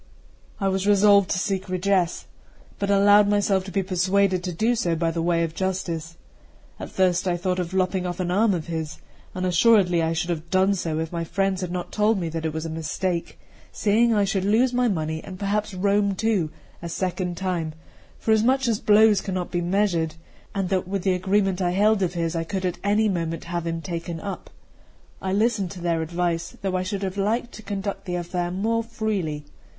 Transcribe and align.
I 0.59 0.67
was 0.67 0.87
resolved 0.87 1.29
to 1.29 1.37
seek 1.37 1.69
redress, 1.69 2.25
but 2.79 2.89
allowed 2.89 3.27
myself 3.27 3.63
to 3.65 3.71
be 3.71 3.83
persuaded 3.83 4.43
to 4.45 4.51
do 4.51 4.73
so 4.73 4.95
by 4.95 5.11
the 5.11 5.21
way 5.21 5.43
of 5.43 5.53
justice. 5.53 6.17
At 6.79 6.89
first 6.89 7.27
I 7.27 7.37
thought 7.37 7.59
of 7.59 7.71
lopping 7.71 8.07
off 8.07 8.19
an 8.19 8.31
arm 8.31 8.55
of 8.55 8.65
his; 8.65 8.97
and 9.35 9.45
assuredly 9.45 10.01
I 10.01 10.13
should 10.13 10.31
have 10.31 10.49
done 10.49 10.73
so, 10.73 10.97
if 10.97 11.11
my 11.11 11.23
friends 11.23 11.61
had 11.61 11.71
not 11.71 11.91
told 11.91 12.19
me 12.19 12.29
that 12.29 12.47
it 12.47 12.51
was 12.51 12.65
a 12.65 12.69
mistake, 12.71 13.37
seeing 13.71 14.11
I 14.11 14.23
should 14.23 14.43
lose 14.43 14.73
my 14.73 14.87
money 14.87 15.23
and 15.23 15.37
perhaps 15.37 15.71
Rome 15.75 16.15
too 16.15 16.49
a 16.81 16.89
second 16.89 17.37
time, 17.37 17.73
forasmuch 18.17 18.67
as 18.67 18.79
blows 18.79 19.21
cannot 19.21 19.51
be 19.51 19.61
measured, 19.61 20.15
and 20.55 20.69
that 20.69 20.87
with 20.87 21.03
the 21.03 21.13
agreement 21.13 21.61
I 21.61 21.73
held 21.73 22.01
of 22.01 22.15
his 22.15 22.35
I 22.35 22.43
could 22.43 22.65
at 22.65 22.79
any 22.83 23.07
moment 23.07 23.43
have 23.43 23.67
him 23.67 23.81
taken 23.83 24.19
up. 24.19 24.49
I 25.21 25.31
listened 25.31 25.69
to 25.69 25.79
their 25.79 26.01
advice, 26.01 26.57
though 26.63 26.75
I 26.75 26.81
should 26.81 27.03
have 27.03 27.17
liked 27.17 27.51
to 27.51 27.61
conduct 27.61 28.05
the 28.05 28.15
affair 28.15 28.49
more 28.49 28.81
freely. 28.81 29.45